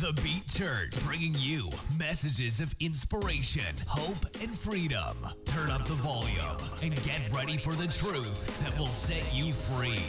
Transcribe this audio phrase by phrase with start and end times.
[0.00, 5.26] The Beat Church, bringing you messages of inspiration, hope, and freedom.
[5.44, 10.00] Turn up the volume and get ready for the truth that will set you free.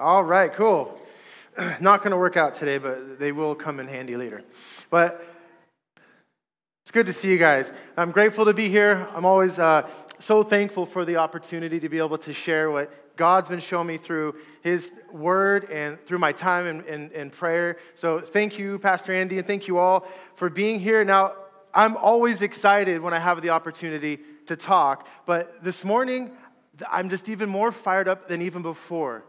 [0.00, 0.95] All right, cool.
[1.80, 4.42] Not going to work out today, but they will come in handy later.
[4.90, 5.24] But
[6.82, 7.72] it's good to see you guys.
[7.96, 9.08] I'm grateful to be here.
[9.14, 9.88] I'm always uh,
[10.18, 13.96] so thankful for the opportunity to be able to share what God's been showing me
[13.96, 17.78] through His Word and through my time in, in, in prayer.
[17.94, 21.04] So thank you, Pastor Andy, and thank you all for being here.
[21.04, 21.32] Now,
[21.72, 26.30] I'm always excited when I have the opportunity to talk, but this morning,
[26.90, 29.24] I'm just even more fired up than even before.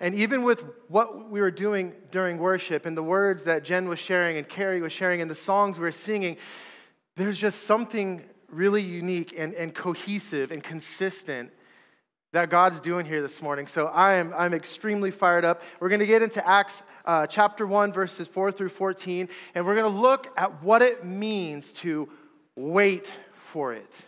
[0.00, 3.98] And even with what we were doing during worship and the words that Jen was
[3.98, 6.36] sharing and Carrie was sharing and the songs we were singing,
[7.16, 11.50] there's just something really unique and, and cohesive and consistent
[12.32, 13.66] that God's doing here this morning.
[13.66, 15.62] So I am I'm extremely fired up.
[15.80, 19.74] We're going to get into Acts uh, chapter 1, verses 4 through 14, and we're
[19.74, 22.08] going to look at what it means to
[22.54, 24.02] wait for it.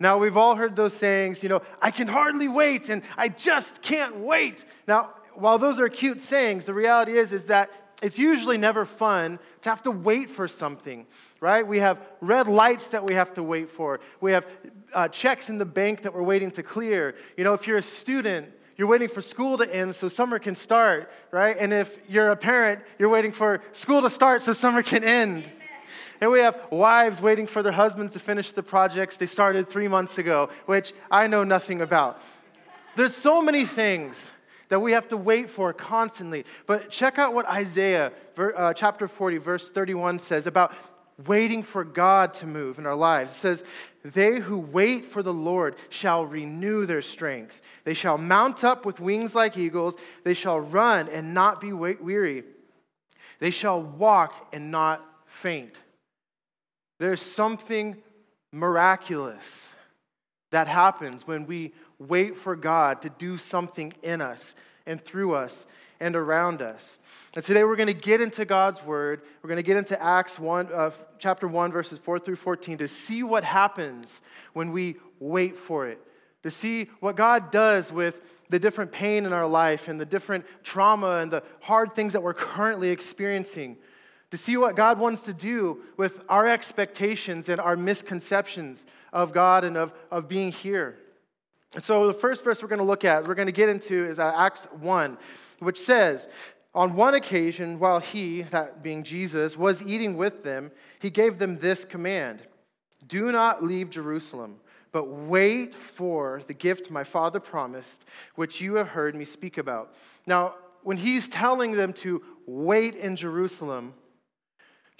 [0.00, 3.82] Now, we've all heard those sayings, you know, I can hardly wait and I just
[3.82, 4.64] can't wait.
[4.88, 7.70] Now, while those are cute sayings, the reality is, is that
[8.02, 11.06] it's usually never fun to have to wait for something,
[11.40, 11.64] right?
[11.64, 14.00] We have red lights that we have to wait for.
[14.20, 14.46] We have
[14.92, 17.14] uh, checks in the bank that we're waiting to clear.
[17.36, 20.56] You know, if you're a student, you're waiting for school to end so summer can
[20.56, 21.56] start, right?
[21.58, 25.52] And if you're a parent, you're waiting for school to start so summer can end.
[26.22, 29.88] And we have wives waiting for their husbands to finish the projects they started three
[29.88, 32.22] months ago, which I know nothing about.
[32.94, 34.30] There's so many things
[34.68, 36.44] that we have to wait for constantly.
[36.68, 40.72] But check out what Isaiah uh, chapter 40, verse 31 says about
[41.26, 43.32] waiting for God to move in our lives.
[43.32, 43.64] It says,
[44.04, 47.60] They who wait for the Lord shall renew their strength.
[47.82, 49.96] They shall mount up with wings like eagles.
[50.22, 52.44] They shall run and not be weary.
[53.40, 55.80] They shall walk and not faint.
[57.02, 57.96] There's something
[58.52, 59.74] miraculous
[60.52, 64.54] that happens when we wait for God to do something in us
[64.86, 65.66] and through us
[65.98, 67.00] and around us.
[67.34, 69.22] And today we're going to get into God's word.
[69.42, 72.86] We're going to get into Acts 1, uh, chapter 1, verses 4 through 14 to
[72.86, 74.20] see what happens
[74.52, 76.00] when we wait for it,
[76.44, 80.44] to see what God does with the different pain in our life and the different
[80.62, 83.76] trauma and the hard things that we're currently experiencing
[84.32, 89.62] to see what God wants to do with our expectations and our misconceptions of God
[89.62, 90.96] and of, of being here.
[91.78, 94.18] So, the first verse we're going to look at, we're going to get into, is
[94.18, 95.18] uh, Acts 1,
[95.58, 96.28] which says,
[96.74, 101.58] On one occasion, while he, that being Jesus, was eating with them, he gave them
[101.58, 102.42] this command
[103.06, 104.60] Do not leave Jerusalem,
[104.92, 108.02] but wait for the gift my Father promised,
[108.36, 109.94] which you have heard me speak about.
[110.26, 110.54] Now,
[110.84, 113.92] when he's telling them to wait in Jerusalem,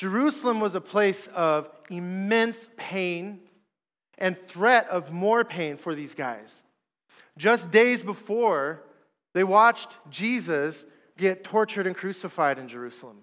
[0.03, 3.39] Jerusalem was a place of immense pain
[4.19, 6.65] and threat of more pain for these guys.
[7.39, 8.83] Just days before,
[9.33, 10.85] they watched Jesus
[11.17, 13.19] get tortured and crucified in Jerusalem.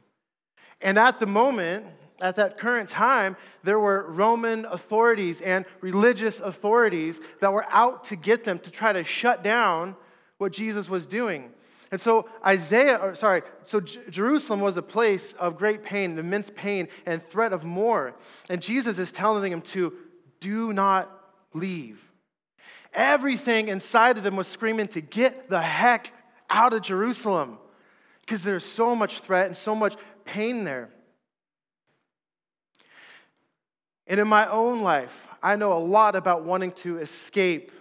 [0.79, 1.85] And at the moment,
[2.21, 8.15] at that current time, there were Roman authorities and religious authorities that were out to
[8.15, 9.97] get them to try to shut down
[10.37, 11.51] what Jesus was doing.
[11.91, 16.51] And so Isaiah, or sorry, so J- Jerusalem was a place of great pain, immense
[16.55, 18.13] pain, and threat of more.
[18.49, 19.93] And Jesus is telling them to
[20.39, 21.09] do not
[21.53, 21.99] leave.
[22.93, 26.13] Everything inside of them was screaming to get the heck
[26.49, 27.57] out of Jerusalem
[28.21, 29.95] because there's so much threat and so much
[30.25, 30.89] pain there.
[34.05, 37.71] And in my own life, I know a lot about wanting to escape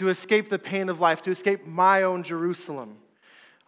[0.00, 2.96] to escape the pain of life, to escape my own Jerusalem.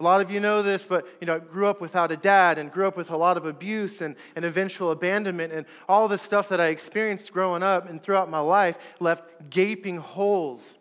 [0.00, 2.56] A lot of you know this, but you know, I grew up without a dad
[2.56, 6.16] and grew up with a lot of abuse and, and eventual abandonment and all the
[6.16, 10.72] stuff that I experienced growing up and throughout my life left gaping holes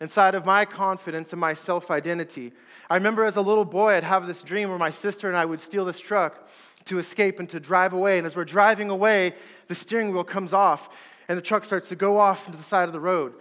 [0.00, 2.52] inside of my confidence and my self identity.
[2.90, 5.44] I remember as a little boy, I'd have this dream where my sister and I
[5.44, 6.48] would steal this truck
[6.86, 8.18] to escape and to drive away.
[8.18, 9.34] And as we're driving away,
[9.68, 10.88] the steering wheel comes off
[11.28, 13.34] and the truck starts to go off into the side of the road.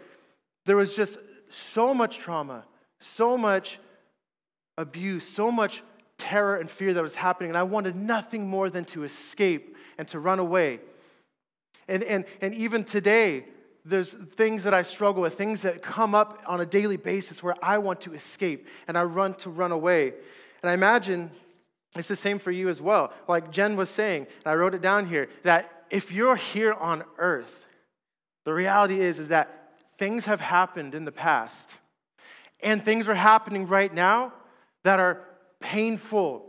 [0.65, 1.17] There was just
[1.49, 2.65] so much trauma,
[2.99, 3.79] so much
[4.77, 5.83] abuse, so much
[6.17, 10.07] terror and fear that was happening, and I wanted nothing more than to escape and
[10.09, 10.79] to run away.
[11.87, 13.45] And, and, and even today,
[13.83, 17.55] there's things that I struggle with, things that come up on a daily basis where
[17.61, 20.13] I want to escape and I run to run away.
[20.63, 21.29] And I imagine
[21.97, 23.13] It's the same for you as well.
[23.27, 27.03] Like Jen was saying, and I wrote it down here, that if you're here on
[27.17, 27.67] earth,
[28.43, 29.64] the reality is, is that
[29.97, 31.77] things have happened in the past,
[32.61, 34.33] and things are happening right now
[34.83, 35.21] that are
[35.59, 36.45] painful,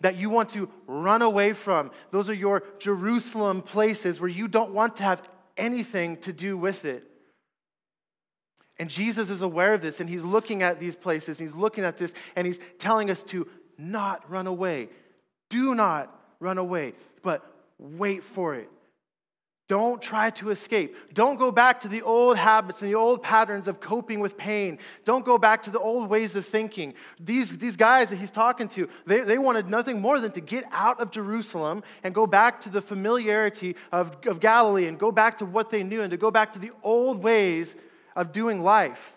[0.00, 1.90] that you want to run away from.
[2.10, 6.84] Those are your Jerusalem places where you don't want to have anything to do with
[6.84, 7.06] it.
[8.78, 11.98] And Jesus is aware of this, and he's looking at these places, he's looking at
[11.98, 14.88] this, and he's telling us to not run away.
[15.50, 17.44] Do not run away, but
[17.78, 18.70] wait for it.
[19.70, 20.96] Don't try to escape.
[21.14, 24.80] Don't go back to the old habits and the old patterns of coping with pain.
[25.04, 26.92] Don't go back to the old ways of thinking.
[27.20, 30.64] These, these guys that he's talking to, they, they wanted nothing more than to get
[30.72, 35.38] out of Jerusalem and go back to the familiarity of, of Galilee and go back
[35.38, 37.76] to what they knew and to go back to the old ways
[38.16, 39.14] of doing life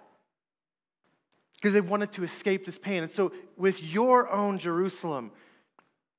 [1.56, 3.02] because they wanted to escape this pain.
[3.02, 5.32] And so, with your own Jerusalem,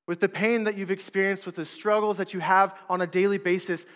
[0.07, 3.39] with the pain that you've experienced, with the struggles that you have on a daily
[3.39, 3.87] basis,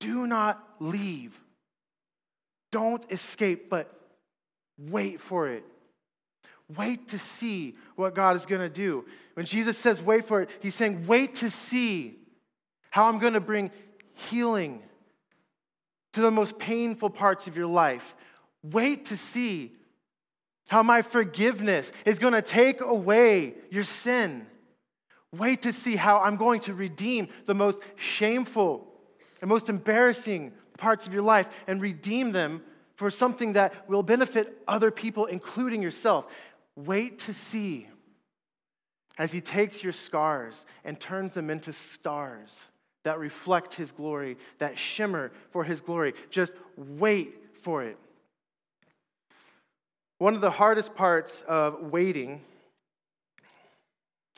[0.00, 1.38] do not leave.
[2.72, 3.94] Don't escape, but
[4.78, 5.64] wait for it.
[6.76, 9.04] Wait to see what God is going to do.
[9.34, 12.18] When Jesus says wait for it, he's saying wait to see
[12.90, 13.70] how I'm going to bring
[14.14, 14.82] healing
[16.14, 18.14] to the most painful parts of your life.
[18.62, 19.72] Wait to see
[20.68, 24.46] how my forgiveness is going to take away your sin.
[25.32, 28.93] Wait to see how I'm going to redeem the most shameful
[29.44, 32.62] and most embarrassing parts of your life and redeem them
[32.96, 36.24] for something that will benefit other people, including yourself.
[36.76, 37.86] Wait to see
[39.18, 42.68] as He takes your scars and turns them into stars
[43.02, 46.14] that reflect His glory, that shimmer for His glory.
[46.30, 47.98] Just wait for it.
[50.16, 52.40] One of the hardest parts of waiting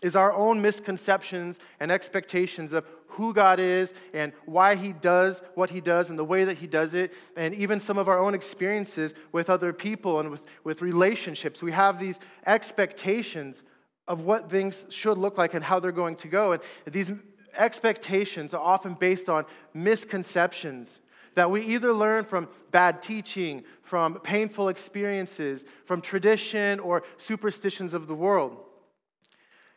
[0.02, 5.70] is our own misconceptions and expectations of who God is and why He does what
[5.70, 8.34] He does and the way that He does it, and even some of our own
[8.34, 11.62] experiences with other people and with, with relationships.
[11.62, 13.62] We have these expectations
[14.06, 16.52] of what things should look like and how they're going to go.
[16.52, 17.10] And these
[17.56, 21.00] expectations are often based on misconceptions
[21.34, 28.06] that we either learn from bad teaching, from painful experiences, from tradition or superstitions of
[28.06, 28.65] the world.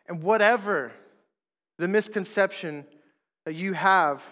[0.09, 0.91] And whatever
[1.77, 2.85] the misconception
[3.45, 4.23] that you have,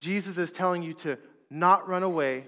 [0.00, 1.18] Jesus is telling you to
[1.50, 2.46] not run away,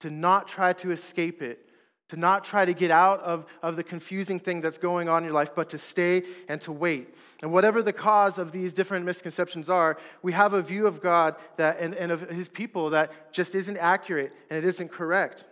[0.00, 1.68] to not try to escape it,
[2.08, 5.24] to not try to get out of, of the confusing thing that's going on in
[5.24, 7.14] your life, but to stay and to wait.
[7.42, 11.36] And whatever the cause of these different misconceptions are, we have a view of God
[11.58, 15.44] that, and, and of his people that just isn't accurate and it isn't correct.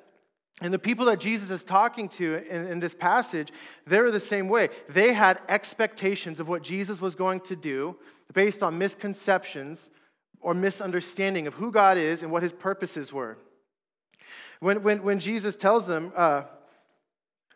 [0.61, 3.51] And the people that Jesus is talking to in, in this passage,
[3.87, 4.69] they're the same way.
[4.89, 7.97] They had expectations of what Jesus was going to do
[8.35, 9.91] based on misconceptions
[10.41, 13.39] or misunderstanding of who God is and what his purposes were.
[14.61, 16.43] When, when, when Jesus tells them uh,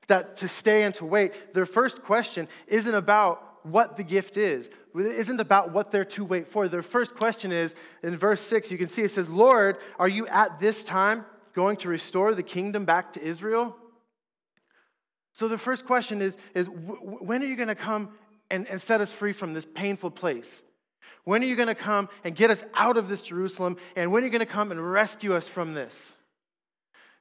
[0.08, 4.68] that to stay and to wait, their first question isn't about what the gift is.
[4.94, 6.68] It isn't about what they're to wait for.
[6.68, 10.26] Their first question is in verse 6, you can see it says, Lord, are you
[10.28, 11.24] at this time
[11.54, 13.76] going to restore the kingdom back to Israel?
[15.32, 18.10] So the first question is, is when are you going to come
[18.50, 20.62] and, and set us free from this painful place?
[21.24, 23.76] When are you going to come and get us out of this Jerusalem?
[23.96, 26.12] And when are you going to come and rescue us from this?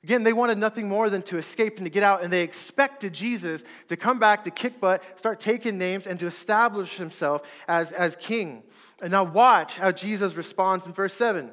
[0.03, 3.13] Again, they wanted nothing more than to escape and to get out, and they expected
[3.13, 7.93] Jesus to come back, to kick butt, start taking names, and to establish himself as,
[7.93, 8.63] as king.
[9.01, 11.51] And now, watch how Jesus responds in verse 7.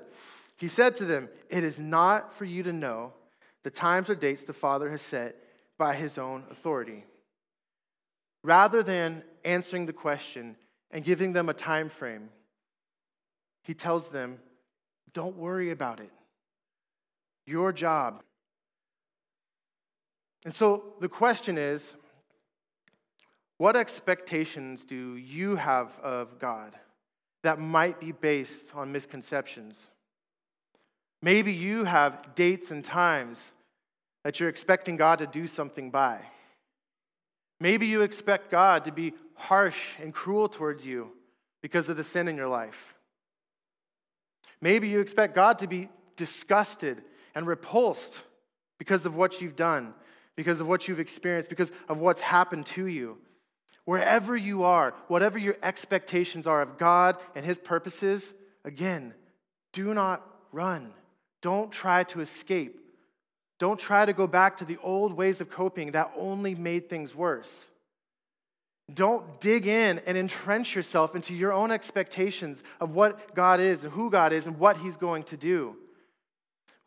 [0.60, 3.14] He said to them, It is not for you to know
[3.64, 5.34] the times or dates the Father has set
[5.76, 7.04] by his own authority.
[8.44, 10.54] Rather than answering the question
[10.92, 12.28] and giving them a time frame,
[13.64, 14.38] he tells them,
[15.12, 16.12] Don't worry about it.
[17.46, 18.22] Your job
[20.44, 21.94] and so the question is
[23.58, 26.74] what expectations do you have of God
[27.42, 29.88] that might be based on misconceptions?
[31.22, 33.52] Maybe you have dates and times
[34.24, 36.20] that you're expecting God to do something by.
[37.60, 41.12] Maybe you expect God to be harsh and cruel towards you
[41.62, 42.94] because of the sin in your life.
[44.62, 47.02] Maybe you expect God to be disgusted
[47.34, 48.22] and repulsed
[48.78, 49.94] because of what you've done
[50.40, 53.18] because of what you've experienced, because of what's happened to you.
[53.84, 58.32] Wherever you are, whatever your expectations are of God and His purposes,
[58.64, 59.12] again,
[59.74, 60.94] do not run.
[61.42, 62.80] Don't try to escape.
[63.58, 67.14] Don't try to go back to the old ways of coping that only made things
[67.14, 67.68] worse.
[68.92, 73.92] Don't dig in and entrench yourself into your own expectations of what God is and
[73.92, 75.76] who God is and what He's going to do.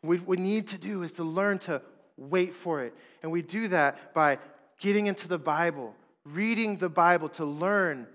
[0.02, 1.80] What we need to do is to learn to
[2.16, 2.94] wait for it.
[3.22, 4.38] And we do that by
[4.80, 5.94] getting into the Bible,
[6.24, 8.06] reading the Bible to learn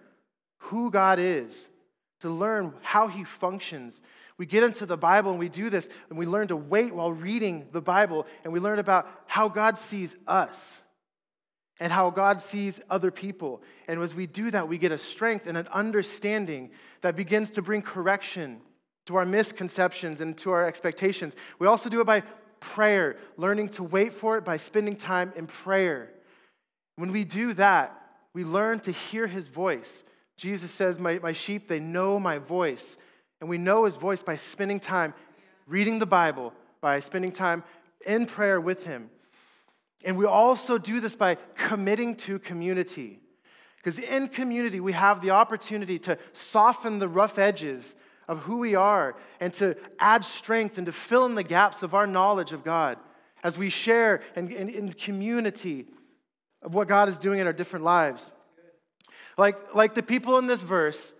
[0.58, 1.67] who God is,
[2.19, 4.01] to learn how He functions.
[4.39, 7.12] We get into the Bible and we do this, and we learn to wait while
[7.12, 10.81] reading the Bible, and we learn about how God sees us
[11.81, 13.62] and how God sees other people.
[13.89, 17.62] And as we do that, we get a strength and an understanding that begins to
[17.62, 18.62] bring correction
[19.08, 21.36] to our misconceptions and to our expectations.
[21.60, 22.24] We also do it by
[22.62, 26.12] prayer, learning to wait for it by spending time in prayer.
[26.96, 27.93] When we do that,
[28.34, 30.03] we learn to hear his voice.
[30.38, 32.98] Jesus says, My, my sheep, they know my voice.
[33.39, 35.13] And we know his voice by spending time
[35.67, 37.63] reading the Bible, by spending time
[38.05, 39.10] in prayer with him.
[40.03, 43.19] And we also do this by committing to community.
[43.77, 47.96] Because in community, we have the opportunity to soften the rough edges
[48.27, 51.93] of who we are and to add strength and to fill in the gaps of
[51.93, 52.98] our knowledge of God
[53.43, 55.88] as we share in, in, in community
[56.62, 58.31] of what God is doing in our different lives.
[59.38, 61.13] Like, like the people in this verse,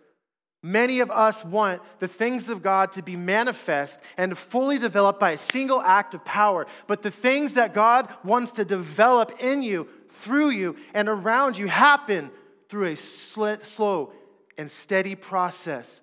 [0.61, 5.31] Many of us want the things of God to be manifest and fully developed by
[5.31, 6.67] a single act of power.
[6.85, 11.67] But the things that God wants to develop in you, through you, and around you
[11.67, 12.29] happen
[12.67, 14.11] through a slow
[14.57, 16.01] and steady process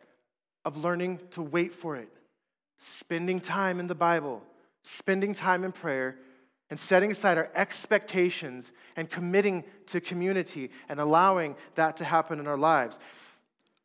[0.65, 2.09] of learning to wait for it,
[2.79, 4.43] spending time in the Bible,
[4.83, 6.17] spending time in prayer,
[6.71, 12.47] and setting aside our expectations and committing to community and allowing that to happen in
[12.47, 12.99] our lives.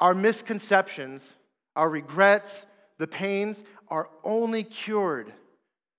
[0.02, 1.34] Our misconceptions,
[1.76, 2.66] our regrets,
[2.98, 5.32] the pains are only cured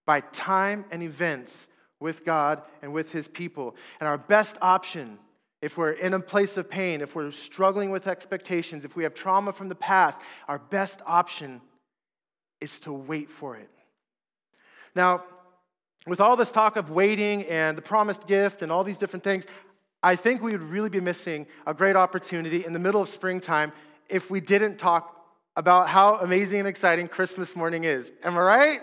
[0.04, 1.68] by time and events
[2.00, 3.76] with God and with His people.
[4.00, 5.18] And our best option,
[5.62, 9.14] if we're in a place of pain, if we're struggling with expectations, if we have
[9.14, 11.60] trauma from the past, our best option
[12.60, 13.70] is to wait for it.
[14.96, 15.22] Now,
[16.06, 19.46] with all this talk of waiting and the promised gift and all these different things,
[20.02, 23.72] I think we would really be missing a great opportunity in the middle of springtime
[24.12, 25.16] if we didn't talk
[25.56, 28.12] about how amazing and exciting Christmas morning is.
[28.22, 28.80] Am I right?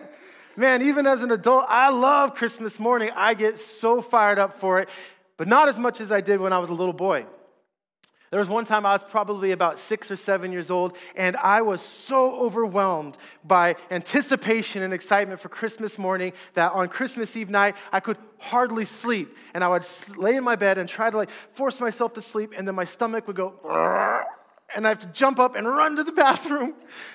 [0.55, 3.11] Man, even as an adult, I love Christmas morning.
[3.15, 4.89] I get so fired up for it,
[5.37, 7.25] but not as much as I did when I was a little boy.
[8.31, 11.61] There was one time I was probably about six or seven years old, and I
[11.61, 17.75] was so overwhelmed by anticipation and excitement for Christmas morning that on Christmas Eve night,
[17.91, 19.35] I could hardly sleep.
[19.55, 22.53] And I would lay in my bed and try to like force myself to sleep,
[22.55, 23.53] and then my stomach would go,
[24.75, 26.73] and I have to jump up and run to the bathroom.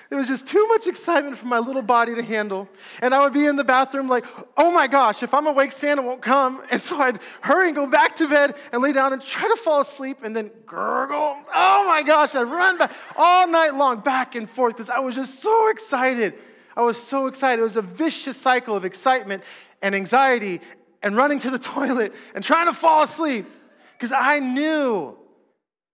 [0.09, 2.67] It was just too much excitement for my little body to handle.
[3.01, 4.25] And I would be in the bathroom like,
[4.57, 6.61] oh my gosh, if I'm awake, Santa won't come.
[6.71, 9.55] And so I'd hurry and go back to bed and lay down and try to
[9.55, 11.37] fall asleep and then gurgle.
[11.53, 15.15] Oh my gosh, I'd run back all night long, back and forth, because I was
[15.15, 16.33] just so excited.
[16.75, 17.61] I was so excited.
[17.61, 19.43] It was a vicious cycle of excitement
[19.81, 20.61] and anxiety
[21.01, 23.45] and running to the toilet and trying to fall asleep
[23.93, 25.17] because I knew,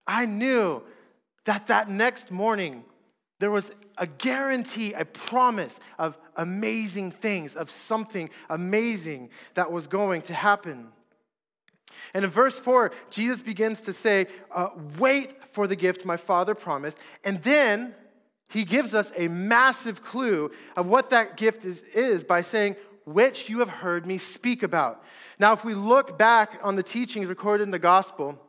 [0.07, 0.81] I knew
[1.45, 2.83] that that next morning
[3.39, 10.21] there was a guarantee, a promise of amazing things, of something amazing that was going
[10.23, 10.89] to happen.
[12.13, 16.55] And in verse 4, Jesus begins to say, uh, Wait for the gift my Father
[16.55, 16.99] promised.
[17.23, 17.95] And then
[18.49, 23.49] he gives us a massive clue of what that gift is, is by saying, Which
[23.49, 25.03] you have heard me speak about.
[25.39, 28.39] Now, if we look back on the teachings recorded in the gospel,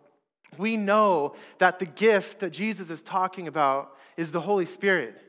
[0.58, 5.20] we know that the gift that Jesus is talking about is the Holy Spirit.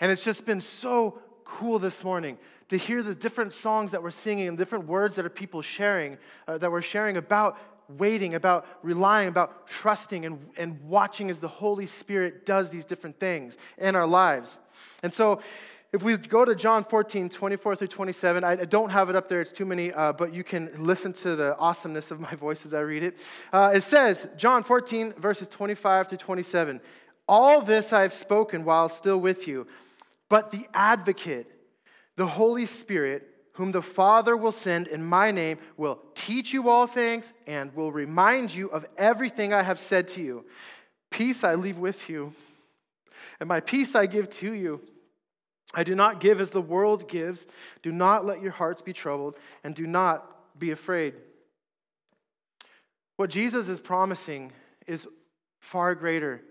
[0.00, 2.38] And it's just been so cool this morning
[2.68, 6.16] to hear the different songs that we're singing and different words that are people sharing,
[6.46, 7.58] uh, that we're sharing about
[7.98, 13.18] waiting, about relying, about trusting, and, and watching as the Holy Spirit does these different
[13.18, 14.58] things in our lives.
[15.02, 15.40] And so,
[15.92, 19.40] if we go to John 14, 24 through 27, I don't have it up there,
[19.40, 22.72] it's too many, uh, but you can listen to the awesomeness of my voice as
[22.72, 23.16] I read it.
[23.52, 26.80] Uh, it says, John 14, verses 25 through 27,
[27.26, 29.66] All this I have spoken while still with you,
[30.28, 31.50] but the advocate,
[32.16, 36.86] the Holy Spirit, whom the Father will send in my name, will teach you all
[36.86, 40.46] things and will remind you of everything I have said to you.
[41.10, 42.32] Peace I leave with you,
[43.40, 44.80] and my peace I give to you.
[45.72, 47.46] I do not give as the world gives.
[47.82, 51.14] Do not let your hearts be troubled, and do not be afraid.
[53.16, 54.52] What Jesus is promising
[54.86, 55.06] is
[55.60, 56.42] far greater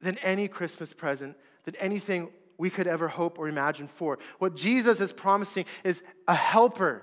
[0.00, 4.18] than any Christmas present, than anything we could ever hope or imagine for.
[4.38, 7.02] What Jesus is promising is a helper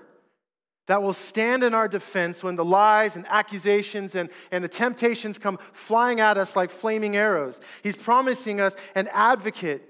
[0.86, 5.38] that will stand in our defense when the lies and accusations and, and the temptations
[5.38, 7.60] come flying at us like flaming arrows.
[7.82, 9.82] He's promising us an advocate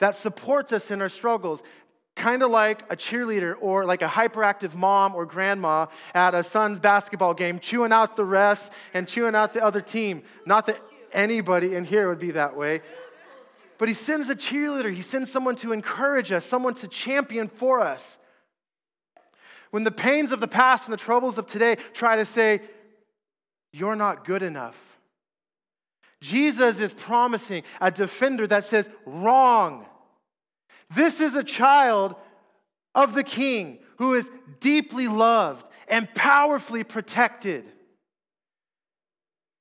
[0.00, 1.62] that supports us in our struggles,
[2.16, 6.78] kind of like a cheerleader or like a hyperactive mom or grandma at a son's
[6.78, 10.22] basketball game, chewing out the refs and chewing out the other team.
[10.44, 10.80] Not that
[11.12, 12.80] anybody in here would be that way.
[13.78, 17.80] But he sends a cheerleader, he sends someone to encourage us, someone to champion for
[17.80, 18.18] us.
[19.70, 22.60] When the pains of the past and the troubles of today try to say,
[23.72, 24.98] You're not good enough,
[26.20, 29.86] Jesus is promising a defender that says, Wrong.
[30.94, 32.16] This is a child
[32.94, 37.64] of the king who is deeply loved and powerfully protected.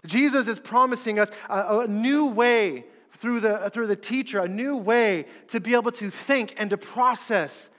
[0.05, 4.77] Jesus is promising us a, a, new way through the, through the teacher, a new
[4.77, 7.69] way to be able to think and to process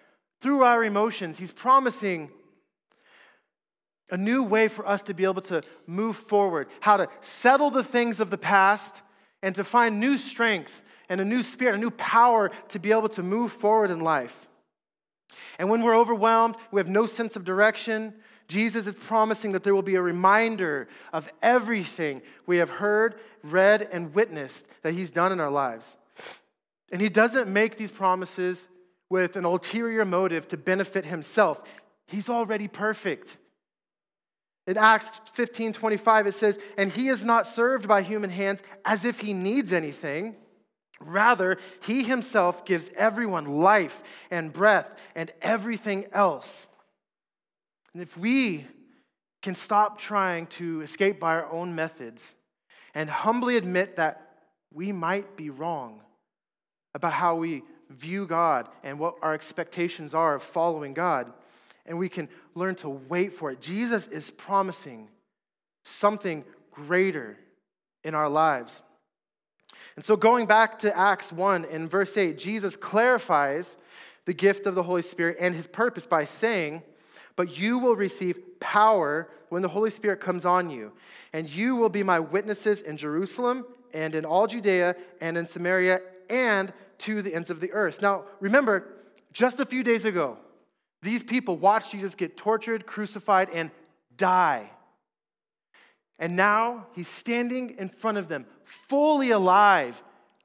[0.40, 1.38] through our emotions.
[1.38, 2.30] He's promising
[4.10, 7.84] a new way for us to be able to move forward, how to settle the
[7.84, 9.02] things of the past
[9.42, 13.10] and to find new strength and a new spirit, a new power to be able
[13.10, 14.48] to move forward in life.
[15.58, 18.14] And when we're overwhelmed, we have no sense of direction,
[18.48, 23.88] Jesus is promising that there will be a reminder of everything we have heard, read,
[23.92, 25.96] and witnessed that He's done in our lives.
[26.90, 28.66] And He doesn't make these promises
[29.10, 31.62] with an ulterior motive to benefit himself.
[32.06, 33.36] He's already perfect.
[34.66, 39.04] In Acts 15 25, it says, And he is not served by human hands as
[39.04, 40.36] if he needs anything.
[41.04, 46.66] Rather, he himself gives everyone life and breath and everything else.
[47.94, 48.66] And if we
[49.42, 52.34] can stop trying to escape by our own methods
[52.94, 54.38] and humbly admit that
[54.72, 56.00] we might be wrong
[56.94, 61.32] about how we view God and what our expectations are of following God.
[61.86, 63.60] And we can learn to wait for it.
[63.60, 65.08] Jesus is promising
[65.84, 67.36] something greater
[68.04, 68.82] in our lives.
[69.96, 73.76] And so, going back to Acts 1 in verse 8, Jesus clarifies
[74.24, 76.82] the gift of the Holy Spirit and his purpose by saying,
[77.36, 80.92] But you will receive power when the Holy Spirit comes on you,
[81.32, 86.00] and you will be my witnesses in Jerusalem and in all Judea and in Samaria
[86.28, 88.00] and to the ends of the earth.
[88.00, 88.86] Now, remember,
[89.32, 90.38] just a few days ago,
[91.02, 93.70] these people watched Jesus get tortured, crucified, and
[94.16, 94.70] die.
[96.20, 100.00] And now he's standing in front of them, fully alive,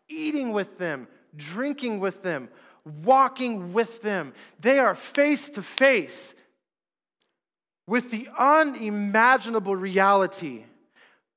[0.08, 2.48] eating with them, drinking with them,
[3.04, 4.34] walking with them.
[4.62, 6.34] They are face to face
[7.86, 10.64] with the unimaginable reality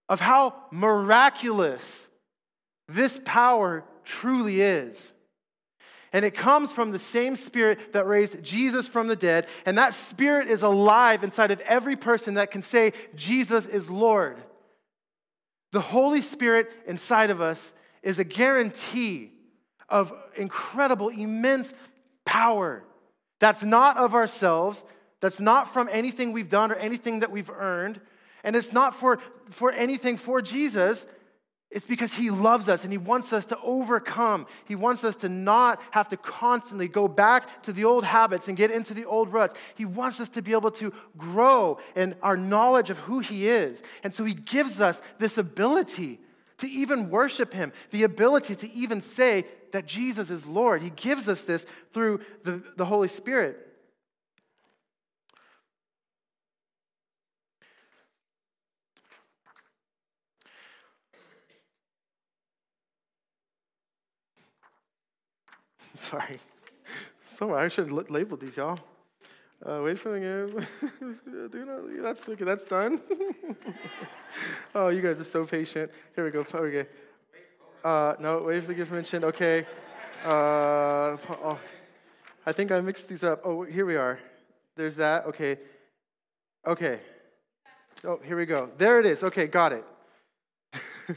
[0.08, 2.06] of how miraculous
[2.86, 5.12] this power truly is.
[6.12, 9.46] And it comes from the same spirit that raised Jesus from the dead.
[9.66, 14.38] And that spirit is alive inside of every person that can say, Jesus is Lord.
[15.72, 19.32] The Holy Spirit inside of us is a guarantee
[19.88, 21.74] of incredible, immense
[22.24, 22.84] power
[23.38, 24.84] that's not of ourselves,
[25.20, 28.00] that's not from anything we've done or anything that we've earned,
[28.44, 29.18] and it's not for,
[29.50, 31.06] for anything for Jesus.
[31.70, 34.46] It's because He loves us and He wants us to overcome.
[34.64, 38.56] He wants us to not have to constantly go back to the old habits and
[38.56, 39.54] get into the old ruts.
[39.74, 43.82] He wants us to be able to grow in our knowledge of who He is.
[44.02, 46.20] And so He gives us this ability
[46.58, 50.80] to even worship Him, the ability to even say that Jesus is Lord.
[50.80, 53.67] He gives us this through the, the Holy Spirit.
[66.12, 66.38] Sorry.
[67.28, 68.78] Somewhere I should label these, y'all.
[69.64, 71.50] Uh, wait for the games.
[71.50, 72.02] Do not.
[72.02, 72.44] That's okay.
[72.44, 73.02] That's done.
[74.76, 75.90] oh, you guys are so patient.
[76.14, 76.46] Here we go.
[76.54, 76.86] Okay.
[77.82, 79.24] Uh, no, wait for the gift mentioned.
[79.24, 79.66] Okay.
[80.24, 81.58] Uh, oh,
[82.46, 83.40] I think I mixed these up.
[83.44, 84.20] Oh, here we are.
[84.76, 85.26] There's that.
[85.26, 85.58] Okay.
[86.64, 87.00] Okay.
[88.04, 88.70] Oh, here we go.
[88.78, 89.24] There it is.
[89.24, 89.84] Okay, got it.
[91.08, 91.16] I'm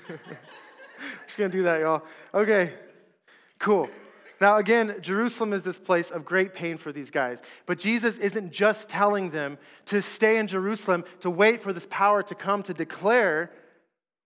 [1.27, 2.03] Just gonna do that, y'all.
[2.33, 2.73] Okay.
[3.59, 3.87] Cool.
[4.41, 7.43] Now, again, Jerusalem is this place of great pain for these guys.
[7.67, 12.23] But Jesus isn't just telling them to stay in Jerusalem, to wait for this power
[12.23, 13.51] to come to declare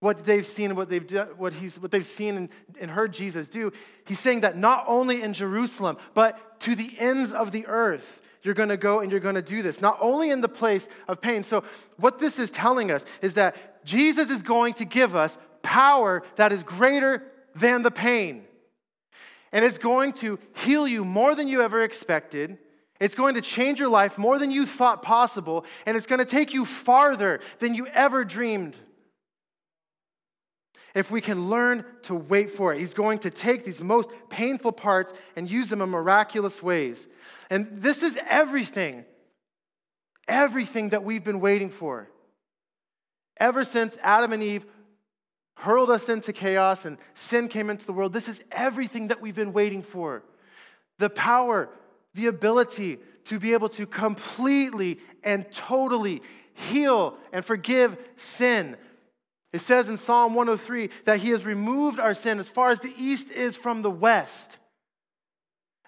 [0.00, 2.50] what they've seen and what they've, what, he's, what they've seen and,
[2.80, 3.70] and heard Jesus do.
[4.06, 8.54] He's saying that not only in Jerusalem, but to the ends of the earth, you're
[8.54, 9.82] going to go and you're going to do this.
[9.82, 11.42] Not only in the place of pain.
[11.42, 11.62] So,
[11.98, 16.52] what this is telling us is that Jesus is going to give us power that
[16.52, 17.22] is greater
[17.54, 18.44] than the pain.
[19.56, 22.58] And it's going to heal you more than you ever expected.
[23.00, 26.26] It's going to change your life more than you thought possible, and it's going to
[26.26, 28.76] take you farther than you ever dreamed.
[30.94, 34.72] If we can learn to wait for it, He's going to take these most painful
[34.72, 37.06] parts and use them in miraculous ways.
[37.48, 39.06] And this is everything,
[40.28, 42.10] everything that we've been waiting for.
[43.38, 44.66] Ever since Adam and Eve
[45.56, 49.34] hurled us into chaos and sin came into the world, this is everything that we've
[49.34, 50.22] been waiting for.
[50.98, 51.68] The power
[52.16, 56.22] the ability to be able to completely and totally
[56.54, 58.76] heal and forgive sin.
[59.52, 62.94] It says in Psalm 103 that He has removed our sin as far as the
[62.96, 64.58] east is from the west.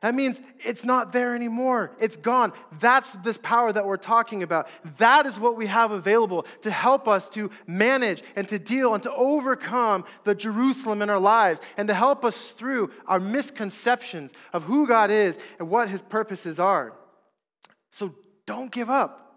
[0.01, 1.91] That means it's not there anymore.
[1.99, 2.53] It's gone.
[2.79, 4.69] That's this power that we're talking about.
[4.99, 9.03] That is what we have available to help us to manage and to deal and
[9.03, 14.63] to overcome the Jerusalem in our lives and to help us through our misconceptions of
[14.65, 16.93] who God is and what his purposes are.
[17.91, 18.15] So
[18.47, 19.28] don't give up.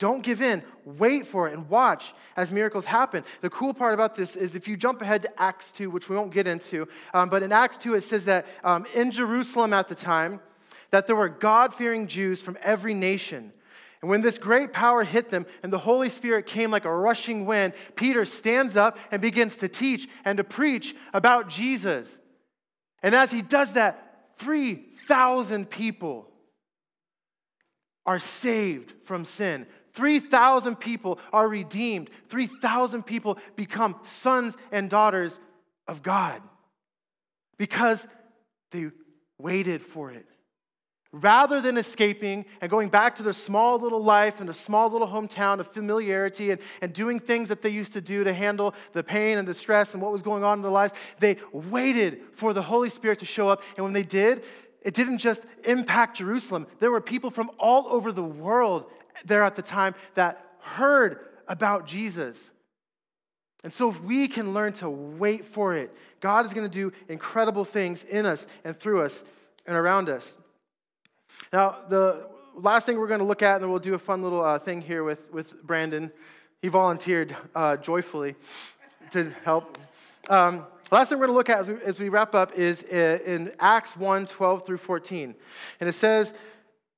[0.00, 0.62] Don't give in.
[0.86, 3.22] Wait for it and watch as miracles happen.
[3.42, 6.16] The cool part about this is if you jump ahead to Acts 2, which we
[6.16, 9.88] won't get into, um, but in Acts 2, it says that um, in Jerusalem at
[9.88, 10.40] the time,
[10.90, 13.52] that there were God fearing Jews from every nation.
[14.00, 17.44] And when this great power hit them and the Holy Spirit came like a rushing
[17.44, 22.18] wind, Peter stands up and begins to teach and to preach about Jesus.
[23.02, 26.26] And as he does that, 3,000 people
[28.06, 29.66] are saved from sin.
[30.00, 32.08] 3,000 people are redeemed.
[32.30, 35.38] 3,000 people become sons and daughters
[35.86, 36.40] of God
[37.58, 38.08] because
[38.70, 38.86] they
[39.38, 40.24] waited for it.
[41.12, 45.06] Rather than escaping and going back to their small little life and a small little
[45.06, 49.02] hometown of familiarity and, and doing things that they used to do to handle the
[49.02, 52.54] pain and the stress and what was going on in their lives, they waited for
[52.54, 53.62] the Holy Spirit to show up.
[53.76, 54.44] And when they did,
[54.82, 56.66] it didn't just impact Jerusalem.
[56.78, 58.86] There were people from all over the world
[59.24, 62.50] there at the time that heard about Jesus.
[63.62, 66.92] And so, if we can learn to wait for it, God is going to do
[67.08, 69.22] incredible things in us and through us
[69.66, 70.38] and around us.
[71.52, 74.22] Now, the last thing we're going to look at, and then we'll do a fun
[74.22, 76.10] little uh, thing here with, with Brandon.
[76.62, 78.34] He volunteered uh, joyfully
[79.10, 79.78] to help.
[80.28, 82.84] Um, last thing we're going to look at as we, as we wrap up is
[82.84, 85.34] uh, in Acts 1 12 through 14.
[85.80, 86.34] And it says,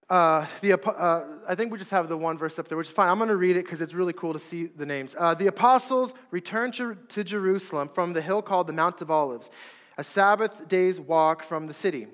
[0.08, 2.92] uh, the, uh, I think we just have the one verse up there, which is
[2.92, 3.08] fine.
[3.08, 5.16] I'm going to read it because it's really cool to see the names.
[5.18, 9.50] Uh, the apostles returned to, to Jerusalem from the hill called the Mount of Olives,
[9.96, 12.08] a Sabbath day's walk from the city.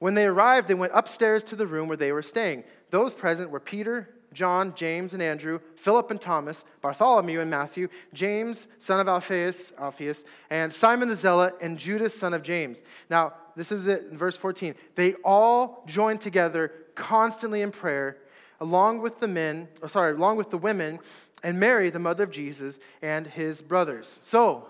[0.00, 2.64] When they arrived, they went upstairs to the room where they were staying.
[2.90, 8.66] Those present were Peter, John, James, and Andrew, Philip and Thomas, Bartholomew and Matthew, James,
[8.78, 12.82] son of Alphaeus, Alphaeus, and Simon the Zealot, and Judas, son of James.
[13.08, 14.74] Now, this is it in verse 14.
[14.96, 18.18] They all joined together constantly in prayer,
[18.60, 20.98] along with the men, or sorry, along with the women,
[21.42, 24.20] and Mary, the mother of Jesus, and his brothers.
[24.24, 24.66] So,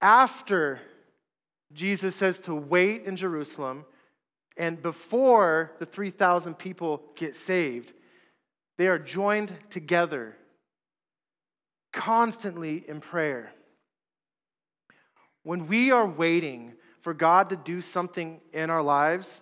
[0.00, 0.80] after
[1.72, 3.84] Jesus says to wait in Jerusalem,
[4.56, 7.92] and before the 3,000 people get saved,
[8.78, 10.36] they are joined together
[11.92, 13.52] constantly in prayer.
[15.42, 19.40] When we are waiting for God to do something in our lives,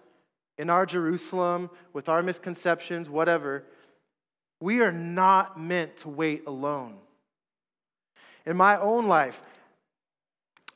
[0.58, 3.64] in our Jerusalem, with our misconceptions, whatever,
[4.60, 6.96] we are not meant to wait alone.
[8.46, 9.42] In my own life,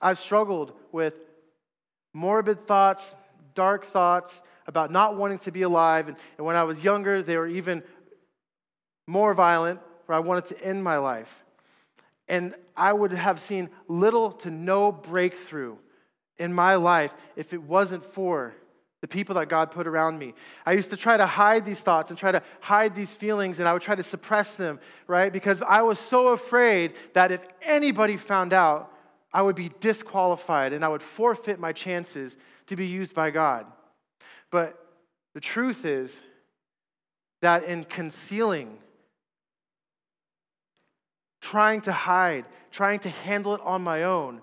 [0.00, 1.14] I've struggled with
[2.12, 3.14] morbid thoughts,
[3.54, 6.08] dark thoughts about not wanting to be alive.
[6.08, 7.82] And, and when I was younger, they were even
[9.06, 11.44] more violent, where I wanted to end my life.
[12.28, 15.76] And I would have seen little to no breakthrough
[16.38, 18.54] in my life if it wasn't for
[19.00, 20.32] the people that God put around me.
[20.64, 23.68] I used to try to hide these thoughts and try to hide these feelings, and
[23.68, 25.30] I would try to suppress them, right?
[25.30, 28.90] Because I was so afraid that if anybody found out,
[29.30, 32.38] I would be disqualified and I would forfeit my chances
[32.68, 33.66] to be used by God.
[34.50, 34.78] But
[35.34, 36.22] the truth is
[37.42, 38.78] that in concealing,
[41.44, 44.40] trying to hide, trying to handle it on my own,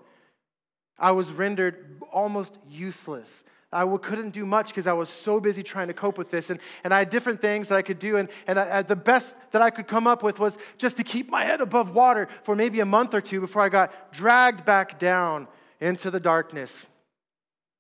[1.00, 3.44] I was rendered almost useless.
[3.74, 6.52] I couldn't do much because I was so busy trying to cope with this.
[6.52, 8.18] And, and I had different things that I could do.
[8.18, 11.28] And, and I, the best that I could come up with was just to keep
[11.28, 15.00] my head above water for maybe a month or two before I got dragged back
[15.00, 15.48] down
[15.80, 16.86] into the darkness.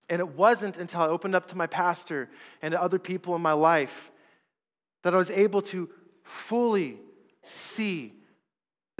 [0.10, 2.28] And it wasn't until I opened up to my pastor
[2.64, 4.12] and to other people in my life
[5.04, 5.90] that I was able to
[6.24, 6.98] fully
[7.46, 8.14] see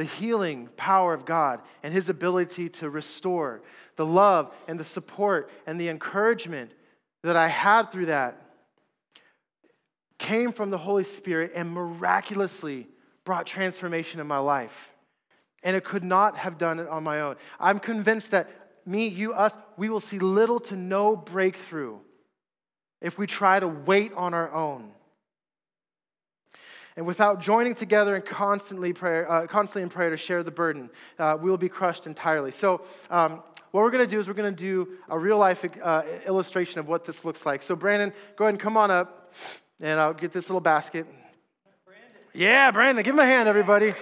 [0.02, 3.62] the healing power of God and His ability to restore,
[3.98, 6.72] the love and the support and the encouragement
[7.22, 8.42] that I had through that
[10.18, 12.88] came from the Holy Spirit and miraculously
[13.26, 14.92] brought transformation in my life.
[15.62, 17.36] And it could not have done it on my own.
[17.60, 18.50] I'm convinced that
[18.88, 22.00] me, you, us, we will see little to no breakthrough
[23.02, 24.94] if we try to wait on our own.
[27.02, 30.88] And without joining together and constantly, prayer, uh, constantly in prayer to share the burden,
[31.18, 32.52] uh, we will be crushed entirely.
[32.52, 35.66] So, um, what we're going to do is we're going to do a real life
[35.82, 37.64] uh, illustration of what this looks like.
[37.64, 39.34] So, Brandon, go ahead and come on up,
[39.82, 41.08] and I'll get this little basket.
[41.88, 42.22] Brandon.
[42.36, 43.96] Yeah, Brandon, give him a hand, everybody.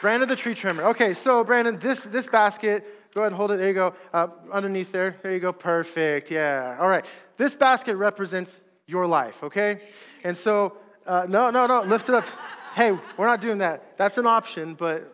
[0.00, 0.84] Brandon the tree trimmer.
[0.84, 3.56] Okay, so Brandon, this, this basket, go ahead and hold it.
[3.56, 3.94] There you go.
[4.12, 5.16] Uh, underneath there.
[5.24, 5.52] There you go.
[5.52, 6.30] Perfect.
[6.30, 6.76] Yeah.
[6.78, 7.04] All right.
[7.36, 9.80] This basket represents your life, okay?
[10.22, 12.26] And so, uh, no, no, no, lift it up.
[12.74, 13.96] hey, we're not doing that.
[13.96, 15.12] That's an option, but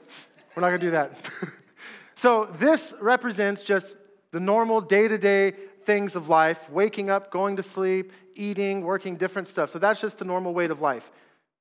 [0.55, 1.31] we're not going to do that.
[2.14, 3.96] so, this represents just
[4.31, 5.52] the normal day to day
[5.85, 9.70] things of life waking up, going to sleep, eating, working, different stuff.
[9.70, 11.11] So, that's just the normal weight of life.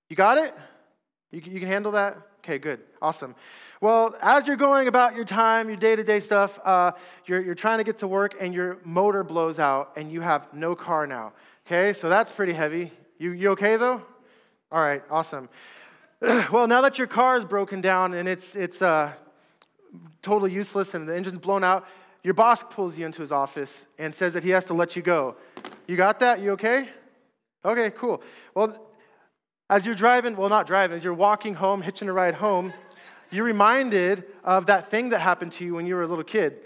[0.10, 0.54] You got it?
[1.32, 2.17] You, you can handle that?
[2.39, 2.80] Okay, good.
[3.02, 3.36] Awesome.
[3.82, 6.91] Well, as you're going about your time, your day to day stuff, uh,
[7.26, 10.54] you're, you're trying to get to work and your motor blows out and you have
[10.54, 11.34] no car now.
[11.65, 12.91] Okay, so that's pretty heavy.
[13.17, 14.02] You, you okay though?
[14.72, 15.50] All right, awesome.
[16.22, 19.12] well, now that your car is broken down and it's, it's uh,
[20.22, 21.86] totally useless and the engine's blown out,
[22.24, 25.02] your boss pulls you into his office and says that he has to let you
[25.02, 25.36] go.
[25.88, 26.40] You got that?
[26.40, 26.88] You okay?
[27.66, 28.24] Okay, cool.
[28.56, 28.78] Well,
[29.70, 32.72] as you're driving, well, not driving, as you're walking home, hitching a ride home,
[33.30, 36.60] you're reminded of that thing that happened to you when you were a little kid.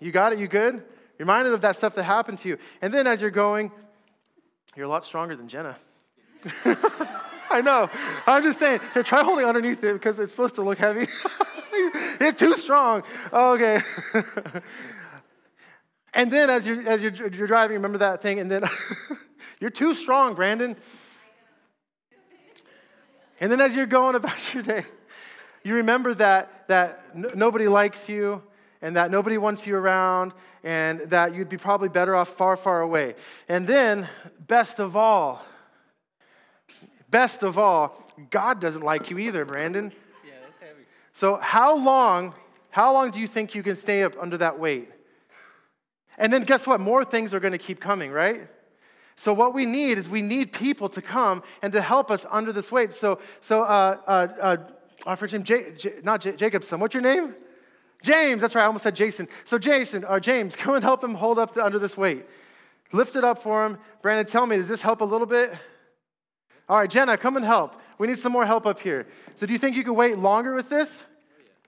[0.00, 0.38] You got it?
[0.38, 0.82] You good?
[1.18, 2.58] Reminded of that stuff that happened to you.
[2.82, 3.72] And then as you're going,
[4.74, 5.78] you're a lot stronger than Jenna.
[7.50, 7.88] I know.
[8.26, 11.06] I'm just saying, here, try holding underneath it because it's supposed to look heavy.
[12.20, 13.02] you're too strong.
[13.32, 13.80] Okay.
[16.14, 18.64] and then as you're, as you're, you're driving, remember that thing, and then
[19.60, 20.76] you're too strong, Brandon.
[23.40, 24.84] And then as you're going about your day,
[25.62, 28.42] you remember that, that n- nobody likes you
[28.80, 30.32] and that nobody wants you around
[30.64, 33.14] and that you'd be probably better off far, far away.
[33.48, 34.08] And then,
[34.46, 35.44] best of all,
[37.10, 39.92] best of all, God doesn't like you either, Brandon.
[40.24, 40.82] Yeah, that's heavy.
[41.12, 42.34] So how long,
[42.70, 44.90] how long do you think you can stay up under that weight?
[46.18, 46.80] And then guess what?
[46.80, 48.48] More things are going to keep coming, right?
[49.16, 52.52] So what we need is we need people to come and to help us under
[52.52, 52.92] this weight.
[52.92, 54.56] So, so uh, uh, uh,
[55.06, 56.80] offer Jim, J- J- not J- Jacobson.
[56.80, 57.34] What's your name?
[58.02, 58.42] James.
[58.42, 58.62] That's right.
[58.62, 59.26] I almost said Jason.
[59.44, 62.26] So Jason or James, come and help him hold up the, under this weight.
[62.92, 63.78] Lift it up for him.
[64.02, 65.52] Brandon, tell me, does this help a little bit?
[66.68, 67.80] All right, Jenna, come and help.
[67.98, 69.06] We need some more help up here.
[69.34, 71.06] So do you think you could wait longer with this?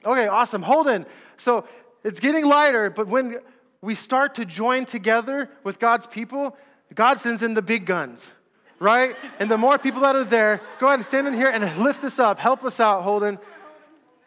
[0.05, 0.63] Okay, awesome.
[0.63, 1.07] Holden.
[1.37, 1.67] So
[2.05, 3.39] it's getting lighter, but when
[3.81, 6.57] we start to join together with God's people,
[6.95, 8.33] God sends in the big guns,
[8.81, 9.15] right?
[9.39, 12.03] And the more people that are there, go ahead and stand in here and lift
[12.03, 12.39] this up.
[12.39, 13.39] Help us out, Holden.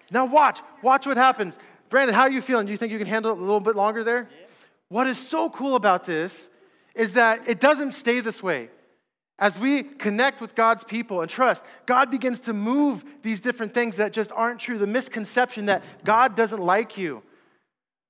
[0.10, 1.60] Now watch, watch what happens.
[1.90, 2.66] Brandon, how are you feeling?
[2.66, 4.30] Do you think you can handle it a little bit longer there?
[4.32, 4.46] Yeah.
[4.88, 6.50] What is so cool about this
[6.96, 8.70] is that it doesn't stay this way.
[9.40, 13.98] As we connect with God's people and trust, God begins to move these different things
[13.98, 14.78] that just aren't true.
[14.78, 17.24] The misconception that God doesn't like you,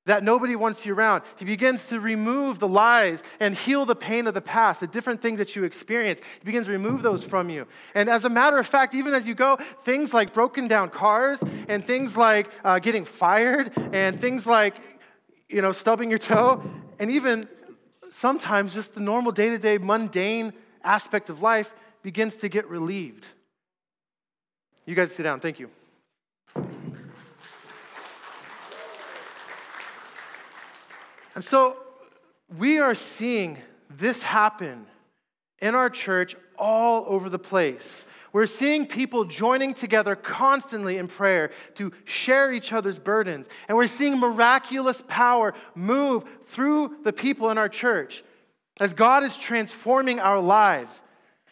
[0.07, 1.23] that nobody wants you around.
[1.37, 5.21] He begins to remove the lies and heal the pain of the past, the different
[5.21, 6.19] things that you experience.
[6.39, 7.67] He begins to remove those from you.
[7.95, 11.43] And as a matter of fact, even as you go, things like broken down cars
[11.69, 14.75] and things like uh, getting fired and things like,
[15.47, 16.63] you know, stubbing your toe,
[16.99, 17.47] and even
[18.09, 20.51] sometimes just the normal day to day mundane
[20.83, 23.27] aspect of life begins to get relieved.
[24.85, 25.39] You guys sit down.
[25.39, 25.69] Thank you.
[31.33, 31.77] And so
[32.57, 33.57] we are seeing
[33.89, 34.85] this happen
[35.59, 38.05] in our church all over the place.
[38.33, 43.49] We're seeing people joining together constantly in prayer to share each other's burdens.
[43.67, 48.23] And we're seeing miraculous power move through the people in our church
[48.81, 51.03] as God is transforming our lives.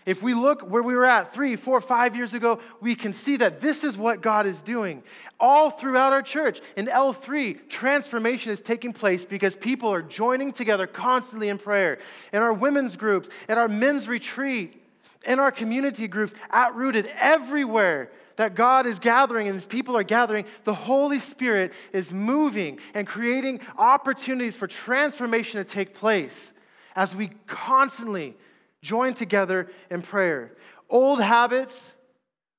[0.05, 3.37] If we look where we were at three, four, five years ago, we can see
[3.37, 5.03] that this is what God is doing.
[5.39, 10.87] All throughout our church, in L3, transformation is taking place because people are joining together
[10.87, 11.99] constantly in prayer.
[12.33, 14.81] In our women's groups, at our men's retreat,
[15.27, 20.03] in our community groups, at Rooted, everywhere that God is gathering and his people are
[20.03, 26.53] gathering, the Holy Spirit is moving and creating opportunities for transformation to take place
[26.95, 28.35] as we constantly
[28.81, 30.51] join together in prayer.
[30.89, 31.91] Old habits,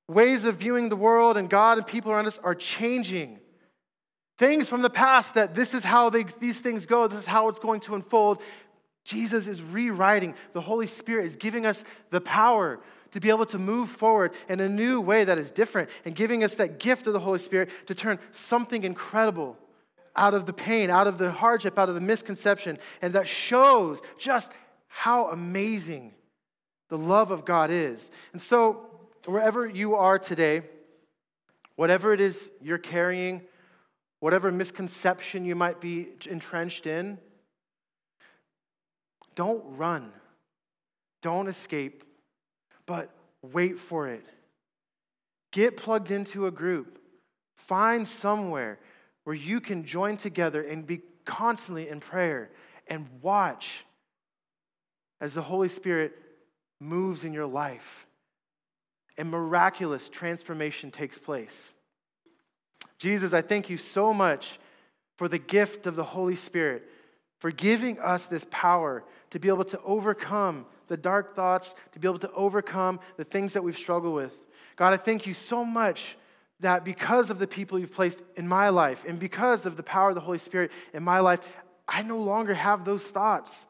[0.08, 3.38] ways of viewing the world and God and people around us are changing.
[4.38, 7.48] Things from the past that this is how they, these things go, this is how
[7.48, 8.42] it's going to unfold,
[9.04, 10.34] Jesus is rewriting.
[10.52, 14.60] The Holy Spirit is giving us the power to be able to move forward in
[14.60, 17.70] a new way that is different and giving us that gift of the Holy Spirit
[17.86, 19.56] to turn something incredible
[20.16, 22.78] out of the pain, out of the hardship, out of the misconception.
[23.02, 24.52] And that shows just
[24.88, 26.12] how amazing
[26.88, 28.10] the love of God is.
[28.32, 28.86] And so,
[29.26, 30.62] wherever you are today,
[31.76, 33.42] whatever it is you're carrying,
[34.18, 37.18] whatever misconception you might be entrenched in,
[39.34, 40.12] don't run,
[41.22, 42.04] don't escape,
[42.84, 43.10] but
[43.42, 44.26] wait for it.
[45.52, 46.98] Get plugged into a group.
[47.54, 48.78] Find somewhere
[49.24, 52.50] where you can join together and be constantly in prayer
[52.86, 53.84] and watch
[55.20, 56.12] as the Holy Spirit
[56.80, 58.06] moves in your life
[59.18, 61.72] and miraculous transformation takes place.
[62.98, 64.58] Jesus, I thank you so much
[65.16, 66.88] for the gift of the Holy Spirit,
[67.38, 72.08] for giving us this power to be able to overcome the dark thoughts, to be
[72.08, 74.36] able to overcome the things that we've struggled with.
[74.76, 76.16] God, I thank you so much
[76.60, 80.10] that because of the people you've placed in my life and because of the power
[80.10, 81.48] of the Holy Spirit in my life,
[81.88, 83.66] I no longer have those thoughts.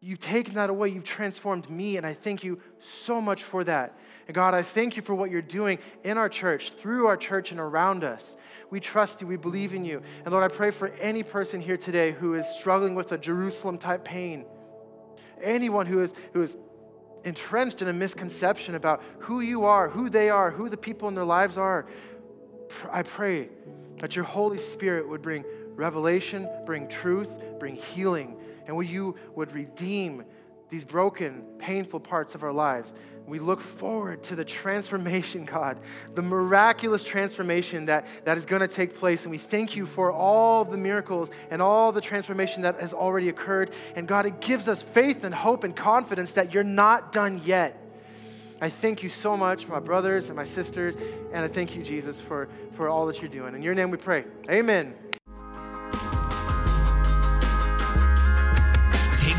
[0.00, 0.88] You've taken that away.
[0.88, 3.98] You've transformed me, and I thank you so much for that.
[4.26, 7.50] And God, I thank you for what you're doing in our church, through our church,
[7.50, 8.36] and around us.
[8.70, 9.26] We trust you.
[9.26, 10.02] We believe in you.
[10.24, 13.78] And Lord, I pray for any person here today who is struggling with a Jerusalem
[13.78, 14.44] type pain
[15.42, 16.56] anyone who is, who is
[17.24, 21.14] entrenched in a misconception about who you are, who they are, who the people in
[21.14, 21.86] their lives are,
[22.90, 23.48] I pray
[23.98, 30.24] that your Holy Spirit would bring revelation, bring truth, bring healing, and you would redeem
[30.70, 32.92] these broken, painful parts of our lives.
[33.26, 35.80] We look forward to the transformation, God,
[36.14, 39.24] the miraculous transformation that, that is going to take place.
[39.24, 43.28] And we thank you for all the miracles and all the transformation that has already
[43.28, 43.72] occurred.
[43.94, 47.82] And God, it gives us faith and hope and confidence that you're not done yet.
[48.60, 50.96] I thank you so much my brothers and my sisters.
[51.32, 53.54] And I thank you, Jesus, for, for all that you're doing.
[53.54, 54.24] In your name we pray.
[54.48, 54.94] Amen.